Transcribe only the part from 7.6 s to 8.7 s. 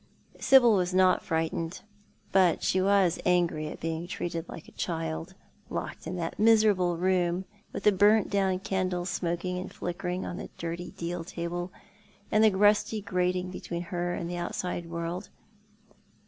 with the burnt down